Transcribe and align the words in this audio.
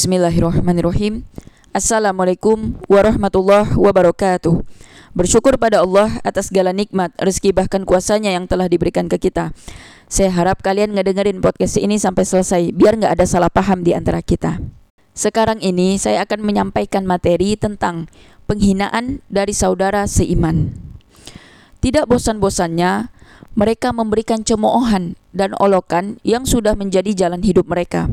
Bismillahirrahmanirrahim. 0.00 1.28
Assalamualaikum 1.76 2.72
warahmatullahi 2.88 3.76
wabarakatuh. 3.76 4.64
Bersyukur 5.12 5.60
pada 5.60 5.84
Allah 5.84 6.16
atas 6.24 6.48
segala 6.48 6.72
nikmat, 6.72 7.12
rezeki 7.20 7.52
bahkan 7.52 7.84
kuasanya 7.84 8.32
yang 8.32 8.48
telah 8.48 8.64
diberikan 8.64 9.12
ke 9.12 9.20
kita. 9.20 9.52
Saya 10.08 10.32
harap 10.32 10.64
kalian 10.64 10.96
ngedengerin 10.96 11.44
podcast 11.44 11.76
ini 11.76 12.00
sampai 12.00 12.24
selesai 12.24 12.72
biar 12.72 12.96
nggak 12.96 13.12
ada 13.12 13.28
salah 13.28 13.52
paham 13.52 13.84
di 13.84 13.92
antara 13.92 14.24
kita. 14.24 14.56
Sekarang 15.12 15.60
ini 15.60 16.00
saya 16.00 16.24
akan 16.24 16.48
menyampaikan 16.48 17.04
materi 17.04 17.60
tentang 17.60 18.08
penghinaan 18.48 19.20
dari 19.28 19.52
saudara 19.52 20.08
seiman. 20.08 20.80
Tidak 21.84 22.08
bosan-bosannya 22.08 23.12
mereka 23.52 23.92
memberikan 23.92 24.48
cemoohan 24.48 25.20
dan 25.36 25.52
olokan 25.60 26.16
yang 26.24 26.48
sudah 26.48 26.72
menjadi 26.72 27.12
jalan 27.12 27.44
hidup 27.44 27.68
mereka. 27.68 28.08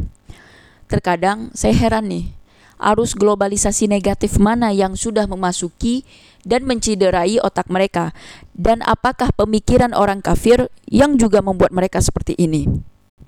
Terkadang 0.88 1.52
saya 1.52 1.76
heran 1.76 2.08
nih, 2.08 2.32
arus 2.80 3.12
globalisasi 3.12 3.92
negatif 3.92 4.40
mana 4.40 4.72
yang 4.72 4.96
sudah 4.96 5.28
memasuki 5.28 6.08
dan 6.48 6.64
menciderai 6.64 7.44
otak 7.44 7.68
mereka 7.68 8.16
dan 8.56 8.80
apakah 8.88 9.36
pemikiran 9.36 9.92
orang 9.92 10.24
kafir 10.24 10.72
yang 10.88 11.20
juga 11.20 11.44
membuat 11.44 11.76
mereka 11.76 12.00
seperti 12.00 12.40
ini. 12.40 12.72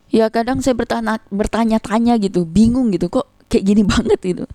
Ya 0.10 0.32
kadang 0.32 0.64
saya 0.64 0.74
bertanya, 0.74 1.20
bertanya-tanya 1.30 2.18
gitu, 2.24 2.48
bingung 2.48 2.96
gitu 2.96 3.12
kok 3.12 3.28
kayak 3.52 3.64
gini 3.68 3.84
banget 3.92 4.20
gitu. 4.24 4.46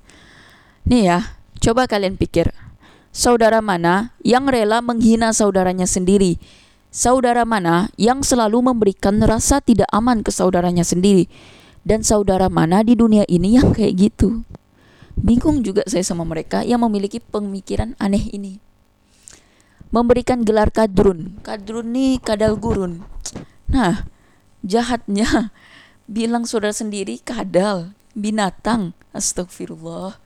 Nih 0.88 1.12
ya, 1.12 1.18
coba 1.60 1.84
kalian 1.84 2.16
pikir, 2.16 2.57
saudara 3.12 3.60
mana 3.60 4.16
yang 4.24 4.48
rela 4.48 4.80
menghina 4.80 5.37
saudaranya 5.37 5.84
sendiri? 5.84 6.41
Saudara 6.95 7.43
mana 7.43 7.91
yang 7.98 8.23
selalu 8.23 8.71
memberikan 8.71 9.18
rasa 9.18 9.59
tidak 9.59 9.91
aman 9.91 10.23
ke 10.23 10.30
saudaranya 10.30 10.87
sendiri? 10.87 11.27
Dan 11.84 12.01
saudara 12.01 12.48
mana 12.48 12.80
di 12.80 12.97
dunia 12.97 13.29
ini 13.29 13.61
yang 13.61 13.77
kayak 13.77 13.93
gitu? 14.09 14.41
Bingung 15.20 15.61
juga 15.61 15.84
saya 15.84 16.01
sama 16.01 16.24
mereka 16.24 16.65
yang 16.65 16.80
memiliki 16.80 17.20
pemikiran 17.20 17.93
aneh 18.01 18.32
ini. 18.32 18.57
Memberikan 19.93 20.43
gelar 20.43 20.73
kadrun. 20.73 21.38
Kadrun 21.45 21.93
nih 21.93 22.18
kadal 22.24 22.57
gurun. 22.57 23.05
Nah, 23.68 24.09
jahatnya 24.65 25.52
bilang 26.10 26.49
saudara 26.49 26.74
sendiri 26.74 27.21
kadal, 27.21 27.93
binatang. 28.16 28.96
Astagfirullah. 29.15 30.18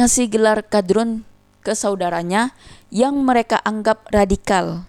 Ngasih 0.00 0.32
gelar 0.32 0.64
kadrun 0.64 1.28
ke 1.60 1.76
saudaranya 1.76 2.56
yang 2.88 3.20
mereka 3.20 3.60
anggap 3.60 4.08
radikal. 4.08 4.88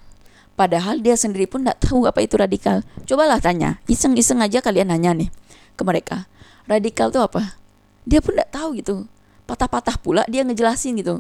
Padahal 0.61 1.01
dia 1.01 1.17
sendiri 1.17 1.49
pun 1.49 1.65
tidak 1.65 1.81
tahu 1.81 2.05
apa 2.05 2.21
itu 2.21 2.37
radikal. 2.37 2.85
Cobalah 3.09 3.41
tanya, 3.41 3.81
iseng-iseng 3.89 4.45
aja 4.45 4.61
kalian 4.61 4.93
nanya 4.93 5.17
nih 5.17 5.33
ke 5.73 5.81
mereka. 5.81 6.29
Radikal 6.69 7.09
itu 7.09 7.17
apa? 7.17 7.57
Dia 8.05 8.21
pun 8.21 8.37
tidak 8.37 8.53
tahu 8.53 8.77
gitu. 8.77 9.09
Patah-patah 9.49 9.97
pula 9.97 10.21
dia 10.29 10.45
ngejelasin 10.45 11.01
gitu. 11.01 11.17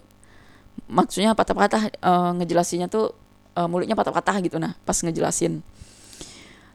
Maksudnya 0.85 1.33
patah-patah 1.33 1.89
uh, 2.05 2.37
ngejelasinnya 2.37 2.85
tuh 2.85 3.17
uh, 3.57 3.65
mulutnya 3.65 3.97
patah-patah 3.97 4.45
gitu 4.45 4.61
nah 4.61 4.77
pas 4.85 5.01
ngejelasin. 5.01 5.65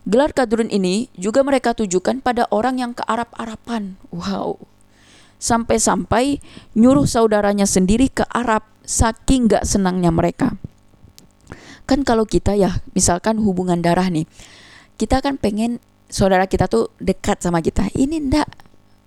Gelar 0.03 0.35
kadrun 0.35 0.67
ini 0.67 1.07
juga 1.15 1.47
mereka 1.47 1.71
tujukan 1.71 2.19
pada 2.19 2.51
orang 2.51 2.83
yang 2.83 2.99
ke 2.99 3.07
Arab-Araban. 3.07 3.95
Wow. 4.11 4.59
Sampai-sampai 5.39 6.43
nyuruh 6.75 7.07
saudaranya 7.07 7.71
sendiri 7.71 8.11
ke 8.11 8.27
Arab 8.27 8.67
saking 8.83 9.55
gak 9.55 9.63
senangnya 9.63 10.11
mereka 10.11 10.59
kan 11.87 12.03
kalau 12.03 12.27
kita 12.27 12.59
ya 12.59 12.83
misalkan 12.93 13.39
hubungan 13.39 13.79
darah 13.79 14.11
nih 14.11 14.27
kita 14.99 15.23
kan 15.23 15.39
pengen 15.39 15.79
saudara 16.09 16.47
kita 16.47 16.71
tuh 16.71 16.91
dekat 17.03 17.43
sama 17.43 17.61
kita. 17.61 17.91
Ini 17.93 18.31
ndak 18.31 18.49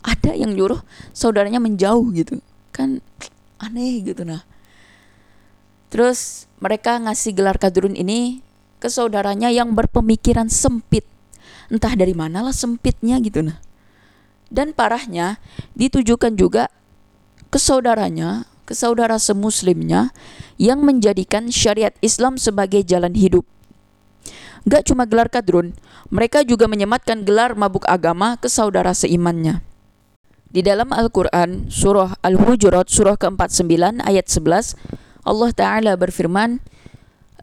ada 0.06 0.32
yang 0.36 0.56
nyuruh 0.56 0.80
saudaranya 1.12 1.60
menjauh 1.60 2.06
gitu. 2.16 2.40
Kan 2.72 3.04
aneh 3.60 4.04
gitu 4.04 4.24
nah. 4.24 4.44
Terus 5.90 6.46
mereka 6.62 7.02
ngasih 7.02 7.34
gelar 7.34 7.58
kadrun 7.58 7.98
ini 7.98 8.46
ke 8.78 8.88
saudaranya 8.88 9.50
yang 9.50 9.74
berpemikiran 9.74 10.48
sempit. 10.48 11.04
Entah 11.70 11.94
dari 11.98 12.14
mana 12.14 12.46
lah 12.46 12.56
sempitnya 12.56 13.18
gitu 13.20 13.42
nah. 13.42 13.58
Dan 14.50 14.74
parahnya 14.74 15.38
ditujukan 15.78 16.34
juga 16.34 16.70
ke 17.50 17.58
saudaranya 17.58 18.46
ke 18.66 18.78
saudara 18.78 19.18
semuslimnya 19.18 20.14
yang 20.60 20.84
menjadikan 20.84 21.48
syariat 21.48 21.96
Islam 22.04 22.36
sebagai 22.36 22.84
jalan 22.84 23.16
hidup. 23.16 23.48
Gak 24.68 24.92
cuma 24.92 25.08
gelar 25.08 25.32
kadrun, 25.32 25.72
mereka 26.12 26.44
juga 26.44 26.68
menyematkan 26.68 27.24
gelar 27.24 27.56
mabuk 27.56 27.88
agama 27.88 28.36
ke 28.36 28.52
saudara 28.52 28.92
seimannya. 28.92 29.64
Di 30.52 30.60
dalam 30.60 30.92
Al-Quran, 30.92 31.72
surah 31.72 32.20
Al-Hujurat, 32.20 32.92
surah 32.92 33.16
ke-49, 33.16 34.04
ayat 34.04 34.28
11, 34.28 34.76
Allah 35.24 35.52
Ta'ala 35.56 35.96
berfirman, 35.96 36.60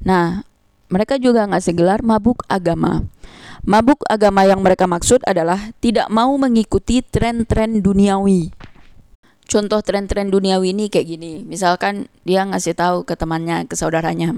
Nah, 0.03 0.43
mereka 0.91 1.23
juga 1.23 1.47
ngasih 1.47 1.71
gelar 1.79 2.03
mabuk 2.03 2.43
agama. 2.51 3.07
Mabuk 3.63 4.03
agama 4.11 4.43
yang 4.43 4.59
mereka 4.59 4.91
maksud 4.91 5.23
adalah 5.23 5.71
tidak 5.79 6.11
mau 6.11 6.35
mengikuti 6.35 6.99
tren-tren 7.07 7.79
duniawi. 7.79 8.51
Contoh 9.47 9.87
tren-tren 9.87 10.35
duniawi 10.35 10.75
ini 10.75 10.91
kayak 10.91 11.07
gini. 11.07 11.47
Misalkan 11.47 12.11
dia 12.27 12.43
ngasih 12.43 12.75
tahu 12.75 13.07
ke 13.07 13.15
temannya, 13.15 13.71
ke 13.71 13.79
saudaranya, 13.79 14.35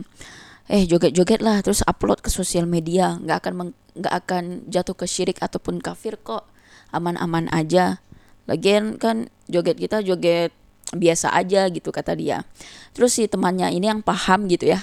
eh 0.71 0.87
joget-joget 0.87 1.43
lah 1.43 1.59
terus 1.62 1.83
upload 1.87 2.23
ke 2.23 2.31
sosial 2.31 2.71
media, 2.71 3.19
nggak 3.19 3.39
akan 3.43 3.75
nggak 3.99 4.15
akan 4.25 4.45
jatuh 4.71 4.95
ke 4.95 5.06
syirik 5.11 5.39
ataupun 5.43 5.83
kafir 5.83 6.19
kok, 6.21 6.47
aman-aman 6.95 7.50
aja. 7.50 7.99
Lagian 8.47 8.99
kan 8.99 9.31
joget 9.50 9.78
kita 9.78 10.03
joget 10.03 10.50
biasa 10.93 11.33
aja 11.33 11.67
gitu 11.73 11.89
kata 11.91 12.15
dia. 12.15 12.45
Terus 12.93 13.17
si 13.17 13.27
temannya 13.27 13.73
ini 13.73 13.89
yang 13.89 14.03
paham 14.05 14.47
gitu 14.47 14.71
ya, 14.71 14.81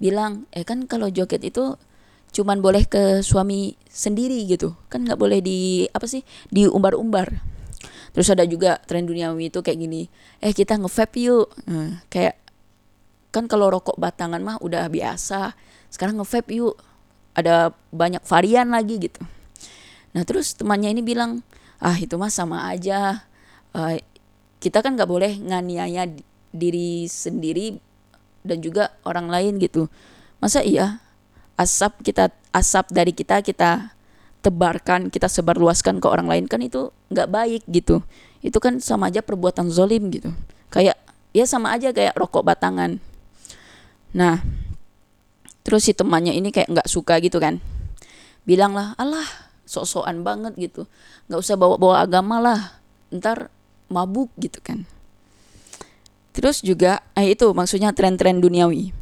bilang, 0.00 0.48
eh 0.56 0.64
kan 0.64 0.88
kalau 0.88 1.06
joget 1.12 1.44
itu 1.44 1.76
cuman 2.30 2.62
boleh 2.62 2.86
ke 2.86 3.20
suami 3.26 3.74
sendiri 3.90 4.46
gitu. 4.46 4.78
Kan 4.88 5.04
nggak 5.04 5.18
boleh 5.18 5.42
di 5.42 5.86
apa 5.90 6.06
sih 6.06 6.22
diumbar-umbar. 6.48 7.42
Terus 8.10 8.26
ada 8.30 8.42
juga 8.42 8.82
tren 8.90 9.06
duniawi 9.06 9.54
itu 9.54 9.62
kayak 9.62 9.78
gini 9.78 10.10
eh 10.42 10.50
kita 10.50 10.80
nge-vape 10.82 11.20
yuk. 11.20 11.46
Nah, 11.70 12.02
kayak 12.10 12.39
kan 13.30 13.46
kalau 13.46 13.70
rokok 13.70 13.96
batangan 13.96 14.42
mah 14.42 14.58
udah 14.62 14.90
biasa. 14.90 15.54
Sekarang 15.90 16.18
nge-vape 16.18 16.50
yuk. 16.54 16.76
Ada 17.34 17.70
banyak 17.94 18.22
varian 18.26 18.74
lagi 18.74 18.98
gitu. 18.98 19.22
Nah 20.14 20.26
terus 20.26 20.58
temannya 20.58 20.90
ini 20.90 21.02
bilang 21.02 21.46
ah 21.78 21.94
itu 21.94 22.18
mah 22.18 22.30
sama 22.30 22.66
aja. 22.66 23.22
Uh, 23.70 23.96
kita 24.58 24.82
kan 24.82 24.98
nggak 24.98 25.08
boleh 25.08 25.38
nganiaya 25.38 26.10
diri 26.50 27.06
sendiri 27.06 27.78
dan 28.42 28.58
juga 28.60 28.90
orang 29.06 29.30
lain 29.30 29.62
gitu. 29.62 29.86
Masa 30.42 30.66
iya? 30.66 30.98
Asap 31.54 32.02
kita 32.02 32.34
asap 32.50 32.90
dari 32.90 33.14
kita 33.14 33.46
kita 33.46 33.94
tebarkan 34.40 35.12
kita 35.12 35.28
sebarluaskan 35.28 36.00
ke 36.00 36.06
orang 36.08 36.26
lain 36.26 36.44
kan 36.50 36.58
itu 36.58 36.90
nggak 37.14 37.28
baik 37.30 37.62
gitu. 37.70 38.02
Itu 38.42 38.58
kan 38.58 38.82
sama 38.82 39.12
aja 39.12 39.22
perbuatan 39.22 39.70
zolim 39.70 40.10
gitu. 40.10 40.34
Kayak 40.66 40.98
ya 41.30 41.46
sama 41.46 41.70
aja 41.78 41.94
kayak 41.94 42.18
rokok 42.18 42.42
batangan 42.42 42.98
nah 44.10 44.42
terus 45.62 45.86
si 45.86 45.92
temannya 45.94 46.34
ini 46.34 46.50
kayak 46.50 46.70
nggak 46.72 46.88
suka 46.90 47.20
gitu 47.22 47.38
kan 47.38 47.62
bilang 48.48 48.74
lah 48.74 48.98
Allah 48.98 49.26
sok-sokan 49.68 50.26
banget 50.26 50.56
gitu 50.58 50.88
nggak 51.30 51.40
usah 51.40 51.54
bawa-bawa 51.54 52.02
agama 52.02 52.42
lah 52.42 52.60
ntar 53.14 53.52
mabuk 53.90 54.30
gitu 54.38 54.58
kan 54.62 54.86
Terus 56.30 56.62
juga 56.62 57.02
eh, 57.18 57.34
itu 57.34 57.50
maksudnya 57.50 57.90
tren-tren 57.90 58.38
duniawi. 58.38 58.94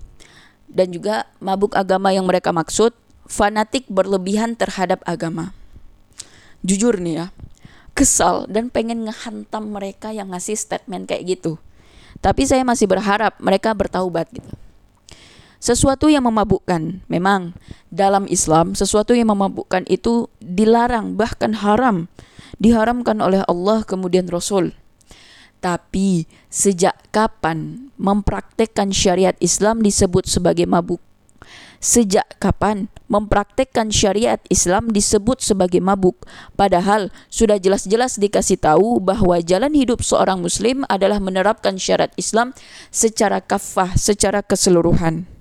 Dan 0.69 0.93
juga 0.93 1.28
mabuk 1.40 1.76
agama 1.76 2.12
yang 2.12 2.28
mereka 2.28 2.52
maksud 2.52 2.93
fanatik 3.28 3.88
berlebihan 3.88 4.56
terhadap 4.56 5.00
agama. 5.04 5.52
Jujur 6.64 7.00
nih 7.00 7.25
ya, 7.25 7.26
kesal 7.94 8.49
dan 8.50 8.69
pengen 8.69 9.08
ngehantam 9.08 9.70
mereka 9.70 10.12
yang 10.12 10.32
ngasih 10.32 10.56
statement 10.56 11.08
kayak 11.08 11.38
gitu. 11.38 11.56
Tapi 12.19 12.49
saya 12.49 12.66
masih 12.66 12.90
berharap 12.90 13.38
mereka 13.38 13.72
bertaubat 13.72 14.28
gitu. 14.32 14.50
Sesuatu 15.58 16.06
yang 16.06 16.22
memabukkan, 16.31 17.02
memang 17.10 17.50
dalam 17.90 18.31
Islam 18.31 18.78
sesuatu 18.78 19.10
yang 19.10 19.34
memabukkan 19.34 19.82
itu 19.90 20.31
dilarang 20.38 21.19
bahkan 21.19 21.50
haram. 21.50 22.06
Diharamkan 22.62 23.19
oleh 23.19 23.43
Allah 23.50 23.82
kemudian 23.82 24.31
Rasul. 24.31 24.75
Tapi 25.58 26.31
sejak 26.46 26.94
kapan 27.10 27.90
mempraktekkan 27.99 28.94
syariat 28.94 29.34
Islam 29.43 29.82
disebut 29.82 30.31
sebagai 30.31 30.66
mabuk? 30.70 31.02
Sejak 31.82 32.38
kapan 32.38 32.90
mempraktekkan 33.11 33.90
syariat 33.90 34.38
Islam 34.50 34.90
disebut 34.94 35.43
sebagai 35.43 35.82
mabuk? 35.82 36.22
Padahal 36.54 37.11
sudah 37.31 37.58
jelas-jelas 37.58 38.19
dikasih 38.19 38.58
tahu 38.58 39.02
bahwa 39.02 39.38
jalan 39.43 39.75
hidup 39.75 40.02
seorang 40.02 40.38
muslim 40.43 40.87
adalah 40.87 41.19
menerapkan 41.19 41.78
syariat 41.78 42.14
Islam 42.14 42.54
secara 42.90 43.43
kafah, 43.43 43.94
secara 43.99 44.43
keseluruhan. 44.43 45.38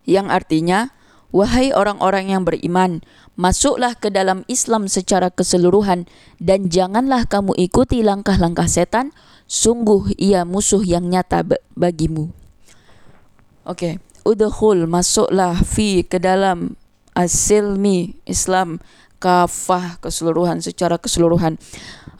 yang 0.02 0.34
artinya 0.34 0.90
wahai 1.30 1.70
orang-orang 1.70 2.34
yang 2.34 2.42
beriman 2.42 3.06
masuklah 3.38 3.94
ke 3.94 4.10
dalam 4.10 4.42
Islam 4.50 4.90
secara 4.90 5.30
keseluruhan 5.30 6.10
dan 6.42 6.66
janganlah 6.66 7.22
kamu 7.30 7.54
ikuti 7.54 8.02
langkah-langkah 8.02 8.66
setan 8.66 9.14
sungguh 9.46 10.18
ia 10.18 10.42
musuh 10.42 10.82
yang 10.82 11.06
nyata 11.06 11.46
bagimu 11.78 12.34
oke 13.62 13.78
okay. 13.78 14.02
udkhul 14.26 14.90
masuklah 14.90 15.54
fi 15.62 16.02
ke 16.02 16.18
dalam 16.18 16.74
asilmi 17.14 18.18
Islam 18.26 18.82
kafah 19.18 19.98
keseluruhan 20.02 20.60
secara 20.60 21.00
keseluruhan. 21.00 21.56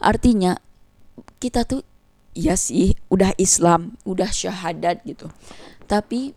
Artinya 0.01 0.59
kita 1.39 1.63
tuh 1.67 1.81
ya 2.35 2.57
sih 2.59 2.97
udah 3.07 3.31
Islam, 3.39 3.95
udah 4.03 4.29
syahadat 4.29 5.01
gitu. 5.07 5.31
Tapi 5.85 6.35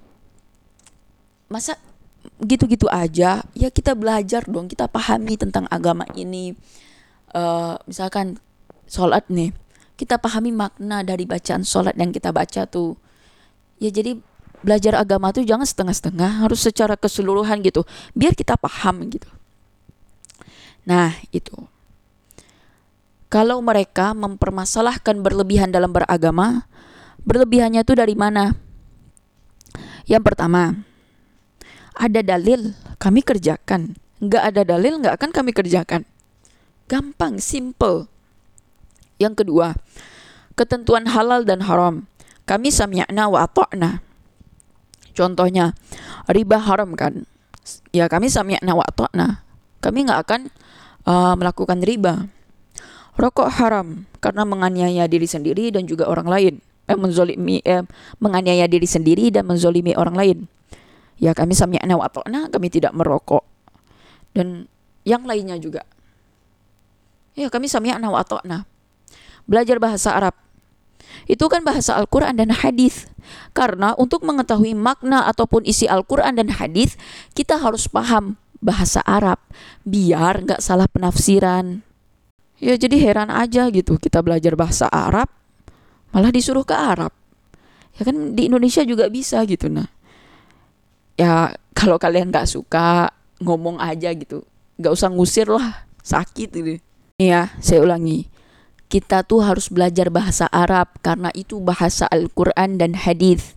masa 1.49 1.77
gitu-gitu 2.43 2.87
aja? 2.91 3.43
Ya 3.57 3.69
kita 3.73 3.97
belajar 3.97 4.45
dong 4.47 4.69
kita 4.69 4.87
pahami 4.87 5.35
tentang 5.41 5.67
agama 5.73 6.05
ini. 6.15 6.55
Uh, 7.29 7.77
misalkan 7.85 8.41
sholat 8.89 9.29
nih 9.29 9.53
kita 10.01 10.17
pahami 10.17 10.49
makna 10.49 11.05
dari 11.05 11.29
bacaan 11.29 11.61
sholat 11.61 11.93
yang 11.99 12.15
kita 12.15 12.33
baca 12.33 12.65
tuh. 12.65 12.97
Ya 13.79 13.91
jadi 13.91 14.19
belajar 14.63 14.99
agama 14.99 15.31
tuh 15.31 15.47
jangan 15.47 15.67
setengah-setengah 15.67 16.43
harus 16.43 16.67
secara 16.67 16.99
keseluruhan 16.99 17.63
gitu 17.63 17.87
biar 18.19 18.35
kita 18.35 18.59
paham 18.59 19.07
gitu 19.07 19.31
nah 20.89 21.13
itu 21.29 21.69
kalau 23.29 23.61
mereka 23.61 24.17
mempermasalahkan 24.17 25.21
berlebihan 25.21 25.69
dalam 25.69 25.93
beragama, 25.93 26.65
berlebihannya 27.29 27.85
itu 27.85 27.93
dari 27.93 28.17
mana? 28.17 28.57
Yang 30.09 30.33
pertama, 30.33 30.73
ada 31.93 32.21
dalil, 32.25 32.73
kami 32.97 33.21
kerjakan. 33.21 34.01
Nggak 34.25 34.43
ada 34.49 34.63
dalil, 34.65 34.97
nggak 35.05 35.15
akan 35.21 35.31
kami 35.37 35.53
kerjakan. 35.53 36.09
Gampang, 36.89 37.37
simple. 37.37 38.09
Yang 39.21 39.45
kedua, 39.45 39.77
ketentuan 40.57 41.05
halal 41.13 41.45
dan 41.45 41.69
haram. 41.69 42.09
Kami 42.49 42.73
sami'na 42.73 43.29
wa 43.29 43.45
ato'na. 43.45 44.01
Contohnya, 45.13 45.77
riba 46.33 46.57
haram 46.57 46.97
kan? 46.97 47.29
Ya 47.93 48.09
kami 48.09 48.33
sami'na 48.33 48.73
wa 48.73 48.89
ato'na. 48.89 49.45
Kami 49.85 50.09
nggak 50.09 50.21
akan 50.25 50.41
uh, 51.09 51.33
melakukan 51.35 51.81
riba 51.81 52.29
Rokok 53.19 53.51
haram 53.59 54.07
karena 54.23 54.47
menganiaya 54.47 55.11
diri 55.11 55.27
sendiri 55.27 55.75
dan 55.75 55.91
juga 55.91 56.07
orang 56.07 56.31
lain. 56.31 56.55
Eh, 56.87 56.95
menzolimi, 56.95 57.59
eh, 57.67 57.83
menganiaya 58.23 58.71
diri 58.71 58.87
sendiri 58.87 59.35
dan 59.35 59.43
menzolimi 59.43 59.93
orang 59.99 60.15
lain. 60.15 60.39
Ya 61.19 61.35
kami 61.35 61.59
sami'na 61.59 61.99
wa 61.99 62.07
ta'na, 62.07 62.47
kami 62.47 62.71
tidak 62.71 62.95
merokok. 62.95 63.43
Dan 64.39 64.71
yang 65.03 65.27
lainnya 65.27 65.59
juga. 65.59 65.83
Ya 67.35 67.51
kami 67.51 67.67
sami'na 67.67 68.07
wa 68.07 68.23
ta'na. 68.23 68.71
Belajar 69.51 69.83
bahasa 69.83 70.15
Arab. 70.15 70.39
Itu 71.27 71.51
kan 71.51 71.67
bahasa 71.67 71.99
Al-Quran 71.99 72.39
dan 72.39 72.55
hadis. 72.55 73.11
Karena 73.51 73.99
untuk 73.99 74.23
mengetahui 74.23 74.79
makna 74.79 75.27
ataupun 75.27 75.67
isi 75.67 75.91
Al-Quran 75.91 76.39
dan 76.39 76.55
hadis, 76.55 76.95
kita 77.35 77.59
harus 77.59 77.91
paham 77.91 78.39
bahasa 78.59 79.03
Arab 79.07 79.39
biar 79.87 80.43
nggak 80.45 80.63
salah 80.63 80.91
penafsiran 80.91 81.87
Ya 82.59 82.75
jadi 82.75 82.99
heran 82.99 83.31
aja 83.31 83.71
gitu 83.71 84.03
kita 84.03 84.19
belajar 84.19 84.59
bahasa 84.59 84.91
Arab 84.91 85.31
malah 86.11 86.35
disuruh 86.35 86.67
ke 86.67 86.75
Arab. 86.75 87.15
Ya 87.99 88.03
kan 88.03 88.35
di 88.35 88.51
Indonesia 88.51 88.83
juga 88.83 89.07
bisa 89.07 89.43
gitu 89.47 89.71
nah. 89.71 89.87
Ya 91.15 91.55
kalau 91.75 91.99
kalian 91.99 92.35
gak 92.35 92.51
suka 92.51 93.15
ngomong 93.39 93.79
aja 93.79 94.11
gitu. 94.11 94.43
Gak 94.79 94.95
usah 94.95 95.11
ngusir 95.11 95.47
lah 95.47 95.87
sakit 96.03 96.51
gitu. 96.51 96.71
Ya 97.23 97.55
saya 97.63 97.87
ulangi. 97.87 98.27
Kita 98.91 99.23
tuh 99.23 99.45
harus 99.47 99.71
belajar 99.71 100.11
bahasa 100.11 100.51
Arab 100.51 100.99
karena 100.99 101.31
itu 101.39 101.63
bahasa 101.63 102.11
Al-Quran 102.11 102.81
dan 102.81 102.99
hadis. 102.99 103.55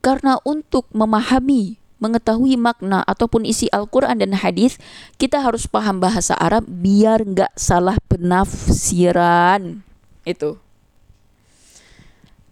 Karena 0.00 0.40
untuk 0.42 0.88
memahami 0.90 1.76
mengetahui 2.00 2.56
makna 2.56 3.04
ataupun 3.04 3.46
isi 3.46 3.68
Al-Quran 3.70 4.18
dan 4.18 4.34
hadis, 4.34 4.80
kita 5.20 5.44
harus 5.44 5.68
paham 5.68 6.00
bahasa 6.00 6.34
Arab 6.34 6.66
biar 6.66 7.22
nggak 7.22 7.52
salah 7.54 8.00
penafsiran. 8.08 9.84
Itu. 10.24 10.58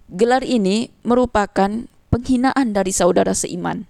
Gelar 0.08 0.44
ini 0.44 0.88
merupakan 1.04 1.88
penghinaan 2.08 2.72
dari 2.72 2.92
saudara 2.92 3.32
seiman. 3.36 3.84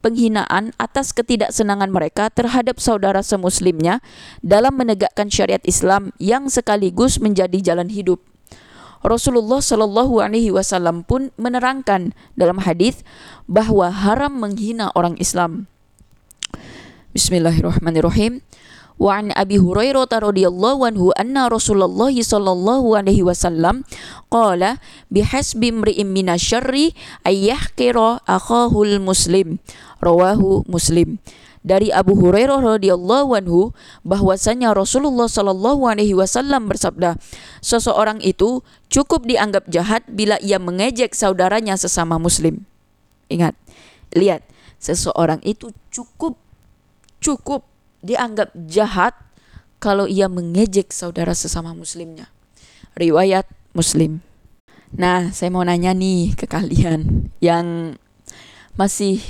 Penghinaan 0.00 0.72
atas 0.80 1.12
ketidaksenangan 1.12 1.92
mereka 1.92 2.32
terhadap 2.32 2.80
saudara 2.80 3.20
semuslimnya 3.20 4.00
dalam 4.40 4.72
menegakkan 4.78 5.28
syariat 5.28 5.60
Islam 5.66 6.16
yang 6.16 6.48
sekaligus 6.48 7.20
menjadi 7.20 7.60
jalan 7.60 7.92
hidup 7.92 8.24
Rasulullah 9.00 9.64
Shallallahu 9.64 10.20
Alaihi 10.20 10.52
Wasallam 10.52 11.08
pun 11.08 11.32
menerangkan 11.40 12.12
dalam 12.36 12.60
hadis 12.60 13.00
bahwa 13.48 13.88
haram 13.88 14.36
menghina 14.36 14.92
orang 14.92 15.16
Islam. 15.16 15.68
Bismillahirrahmanirrahim. 17.16 18.44
Wa 19.00 19.16
an 19.16 19.32
Abi 19.32 19.56
Hurairah 19.56 20.12
radhiyallahu 20.12 20.84
anhu 20.84 21.08
anna 21.16 21.48
Rasulullah 21.48 22.12
sallallahu 22.12 23.00
alaihi 23.00 23.24
wasallam 23.24 23.80
qala 24.28 24.76
bihasbi 25.08 25.72
imri'in 25.72 26.12
minasyarri 26.12 26.92
ay 27.24 27.48
yahqira 27.48 28.20
akhahul 28.28 29.00
muslim 29.00 29.56
rawahu 30.04 30.68
Muslim 30.68 31.16
dari 31.60 31.92
Abu 31.92 32.16
Hurairah 32.16 32.80
radhiyallahu 32.80 33.36
anhu 33.36 33.76
bahwasanya 34.00 34.72
Rasulullah 34.72 35.28
shallallahu 35.28 35.84
alaihi 35.84 36.16
wasallam 36.16 36.68
bersabda, 36.72 37.20
seseorang 37.60 38.20
itu 38.24 38.64
cukup 38.88 39.24
dianggap 39.24 39.68
jahat 39.68 40.04
bila 40.08 40.36
ia 40.40 40.60
mengejek 40.60 41.12
saudaranya 41.16 41.76
sesama 41.76 42.16
muslim. 42.16 42.64
Ingat, 43.30 43.54
lihat, 44.16 44.42
seseorang 44.82 45.38
itu 45.46 45.70
cukup 45.92 46.40
cukup 47.20 47.68
dianggap 48.00 48.50
jahat 48.66 49.12
kalau 49.80 50.08
ia 50.08 50.28
mengejek 50.28 50.92
saudara 50.92 51.36
sesama 51.36 51.72
muslimnya. 51.72 52.28
Riwayat 52.96 53.48
Muslim. 53.72 54.20
Nah, 54.90 55.30
saya 55.30 55.48
mau 55.54 55.62
nanya 55.62 55.94
nih 55.94 56.34
ke 56.34 56.50
kalian 56.50 57.30
yang 57.38 57.94
masih 58.74 59.22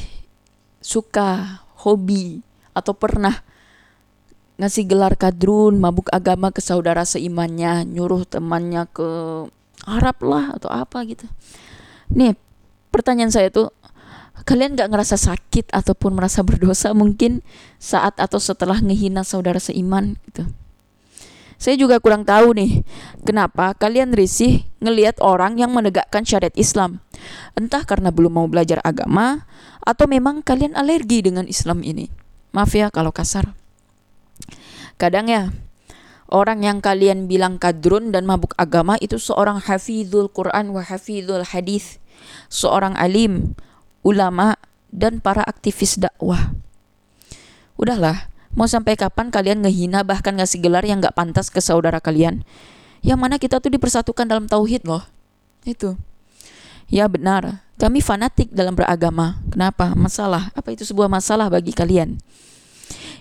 suka 0.80 1.60
hobi 1.84 2.40
atau 2.72 2.96
pernah 2.96 3.44
ngasih 4.60 4.84
gelar 4.84 5.16
kadrun, 5.16 5.80
mabuk 5.80 6.12
agama 6.12 6.52
ke 6.52 6.60
saudara 6.60 7.08
seimannya, 7.08 7.88
nyuruh 7.88 8.28
temannya 8.28 8.84
ke 8.92 9.08
Arab 9.88 10.20
lah 10.20 10.52
atau 10.60 10.68
apa 10.68 11.00
gitu. 11.08 11.24
Nih, 12.12 12.36
pertanyaan 12.92 13.32
saya 13.32 13.48
tuh, 13.48 13.72
kalian 14.44 14.76
gak 14.76 14.92
ngerasa 14.92 15.16
sakit 15.16 15.72
ataupun 15.72 16.12
merasa 16.12 16.44
berdosa 16.44 16.92
mungkin 16.92 17.40
saat 17.80 18.20
atau 18.20 18.36
setelah 18.36 18.76
ngehina 18.84 19.24
saudara 19.24 19.56
seiman 19.56 20.20
gitu? 20.28 20.44
Saya 21.60 21.76
juga 21.76 22.00
kurang 22.00 22.24
tahu 22.24 22.56
nih, 22.56 22.84
kenapa 23.24 23.76
kalian 23.76 24.16
risih 24.16 24.64
ngelihat 24.80 25.20
orang 25.20 25.60
yang 25.60 25.72
menegakkan 25.76 26.24
syariat 26.24 26.56
Islam. 26.56 27.04
Entah 27.52 27.84
karena 27.84 28.08
belum 28.08 28.32
mau 28.32 28.48
belajar 28.48 28.80
agama, 28.80 29.44
atau 29.84 30.08
memang 30.08 30.40
kalian 30.40 30.72
alergi 30.72 31.20
dengan 31.20 31.44
Islam 31.44 31.84
ini. 31.84 32.08
Maaf 32.56 32.72
ya 32.72 32.88
kalau 32.88 33.12
kasar. 33.12 33.59
Kadang 35.00 35.33
ya, 35.33 35.49
orang 36.28 36.61
yang 36.61 36.85
kalian 36.85 37.25
bilang 37.25 37.57
kadrun 37.57 38.12
dan 38.12 38.28
mabuk 38.28 38.52
agama 38.61 39.00
itu 39.00 39.16
seorang 39.16 39.57
hafizul 39.57 40.28
Quran 40.28 40.76
wa 40.76 40.85
hafizul 40.85 41.40
hadis, 41.40 41.97
seorang 42.52 42.92
alim, 43.00 43.57
ulama, 44.04 44.61
dan 44.92 45.25
para 45.25 45.40
aktivis 45.40 45.97
dakwah. 45.97 46.52
Udahlah, 47.80 48.28
Mau 48.50 48.66
sampai 48.66 48.99
kapan 48.99 49.30
kalian 49.30 49.62
ngehina 49.62 50.02
bahkan 50.02 50.35
ngasih 50.35 50.59
gelar 50.59 50.83
yang 50.83 50.99
gak 50.99 51.14
pantas 51.14 51.54
ke 51.54 51.62
saudara 51.62 52.02
kalian? 52.02 52.42
Yang 52.99 53.19
mana 53.23 53.38
kita 53.38 53.62
tuh 53.62 53.71
dipersatukan 53.71 54.26
dalam 54.26 54.50
tauhid 54.50 54.83
loh. 54.83 55.07
Itu. 55.62 55.95
Ya 56.90 57.07
benar, 57.07 57.62
kami 57.78 58.02
fanatik 58.02 58.50
dalam 58.50 58.75
beragama. 58.75 59.38
Kenapa? 59.54 59.95
Masalah. 59.95 60.50
Apa 60.59 60.75
itu 60.75 60.83
sebuah 60.83 61.07
masalah 61.07 61.47
bagi 61.47 61.71
kalian? 61.71 62.19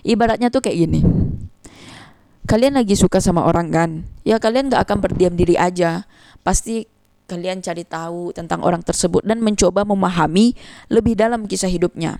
Ibaratnya 0.02 0.50
tuh 0.50 0.66
kayak 0.66 0.82
gini. 0.82 1.00
Kalian 2.50 2.74
lagi 2.74 2.98
suka 2.98 3.22
sama 3.22 3.46
orang 3.46 3.70
kan? 3.70 3.90
Ya 4.26 4.42
kalian 4.42 4.74
gak 4.74 4.90
akan 4.90 4.98
berdiam 4.98 5.38
diri 5.38 5.54
aja. 5.54 6.02
Pasti 6.42 6.82
kalian 7.30 7.62
cari 7.62 7.86
tahu 7.86 8.34
tentang 8.34 8.66
orang 8.66 8.82
tersebut 8.82 9.22
dan 9.22 9.38
mencoba 9.38 9.86
memahami 9.86 10.58
lebih 10.90 11.14
dalam 11.14 11.46
kisah 11.46 11.70
hidupnya. 11.70 12.18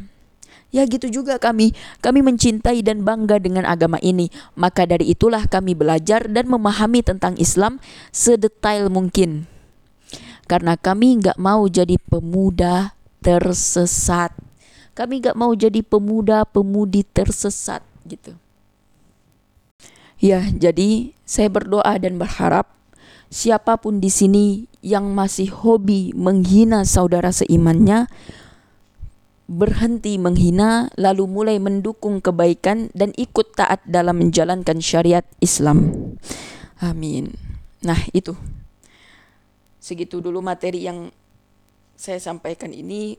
Ya 0.71 0.87
gitu 0.87 1.11
juga 1.11 1.43
kami. 1.43 1.75
Kami 1.99 2.23
mencintai 2.23 2.79
dan 2.87 3.03
bangga 3.03 3.43
dengan 3.43 3.67
agama 3.67 3.99
ini. 4.07 4.31
Maka 4.55 4.87
dari 4.87 5.11
itulah 5.11 5.51
kami 5.51 5.75
belajar 5.75 6.31
dan 6.31 6.47
memahami 6.47 7.03
tentang 7.03 7.35
Islam 7.35 7.83
sedetail 8.15 8.87
mungkin. 8.87 9.51
Karena 10.47 10.79
kami 10.79 11.27
nggak 11.27 11.43
mau 11.43 11.67
jadi 11.67 11.99
pemuda 11.99 12.95
tersesat. 13.19 14.31
Kami 14.95 15.27
nggak 15.27 15.35
mau 15.35 15.51
jadi 15.59 15.83
pemuda-pemudi 15.83 17.03
tersesat 17.03 17.83
gitu. 18.07 18.39
Ya, 20.21 20.45
jadi 20.53 21.17
saya 21.25 21.49
berdoa 21.49 21.97
dan 21.97 22.21
berharap 22.21 22.69
siapa 23.33 23.81
pun 23.81 24.05
di 24.05 24.13
sini 24.13 24.69
yang 24.85 25.17
masih 25.17 25.49
hobi 25.49 26.13
menghina 26.13 26.85
saudara 26.85 27.33
seimannya, 27.33 28.05
berhenti 29.49 30.21
menghina 30.21 30.93
lalu 31.01 31.25
mulai 31.25 31.57
mendukung 31.57 32.21
kebaikan 32.21 32.93
dan 32.93 33.17
ikut 33.17 33.57
taat 33.57 33.81
dalam 33.89 34.21
menjalankan 34.21 34.79
syariat 34.85 35.25
Islam. 35.41 35.89
Amin. 36.85 37.33
Nah, 37.81 37.99
itu. 38.13 38.37
Segitu 39.81 40.21
dulu 40.21 40.45
materi 40.45 40.85
yang 40.85 41.09
saya 41.97 42.21
sampaikan 42.21 42.77
ini. 42.77 43.17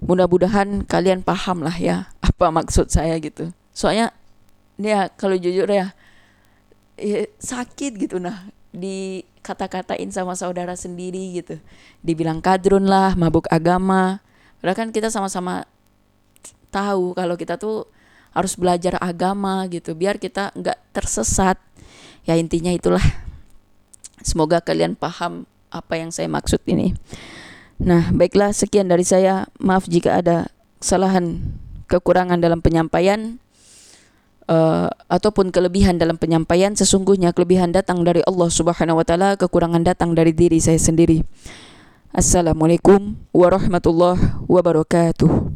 Mudah-mudahan 0.00 0.88
kalian 0.88 1.20
paham 1.20 1.64
lah 1.64 1.76
ya 1.76 2.08
apa 2.20 2.52
maksud 2.52 2.88
saya 2.92 3.16
gitu. 3.20 3.52
Soalnya 3.72 4.12
ya 4.80 5.08
kalau 5.12 5.36
jujur 5.36 5.68
ya, 5.68 5.92
ya 7.00 7.28
sakit 7.40 7.96
gitu. 7.96 8.16
Nah 8.20 8.48
di 8.72 9.24
kata-katain 9.40 10.12
sama 10.12 10.36
saudara 10.36 10.76
sendiri 10.76 11.36
gitu. 11.40 11.56
Dibilang 12.04 12.44
kadrun 12.44 12.84
lah, 12.88 13.16
mabuk 13.16 13.48
agama, 13.48 14.20
Padahal 14.60 14.82
kan 14.82 14.90
kita 14.90 15.14
sama-sama 15.14 15.62
tahu 16.74 17.14
kalau 17.14 17.38
kita 17.38 17.54
tuh 17.54 17.86
harus 18.34 18.58
belajar 18.58 18.98
agama 18.98 19.62
gitu. 19.70 19.94
Biar 19.94 20.18
kita 20.18 20.52
nggak 20.58 20.90
tersesat. 20.90 21.54
Ya 22.26 22.34
intinya 22.34 22.74
itulah. 22.74 23.04
Semoga 24.26 24.58
kalian 24.58 24.98
paham 24.98 25.46
apa 25.70 26.02
yang 26.02 26.10
saya 26.10 26.26
maksud 26.26 26.58
ini. 26.66 26.98
Nah 27.78 28.10
baiklah 28.10 28.50
sekian 28.50 28.90
dari 28.90 29.06
saya. 29.06 29.46
Maaf 29.62 29.86
jika 29.86 30.18
ada 30.18 30.50
kesalahan 30.82 31.46
kekurangan 31.86 32.42
dalam 32.42 32.58
penyampaian 32.58 33.38
uh, 34.50 34.90
ataupun 35.10 35.54
kelebihan 35.54 35.98
dalam 35.98 36.18
penyampaian 36.18 36.74
sesungguhnya 36.74 37.30
kelebihan 37.30 37.70
datang 37.70 38.02
dari 38.02 38.22
Allah 38.26 38.50
Subhanahu 38.50 38.98
wa 38.98 39.06
taala 39.06 39.38
kekurangan 39.38 39.82
datang 39.86 40.14
dari 40.14 40.34
diri 40.34 40.58
saya 40.58 40.78
sendiri 40.78 41.22
Assalamualaikum 42.16 43.12
warahmatullahi 43.28 44.40
wabarakatuh. 44.48 45.52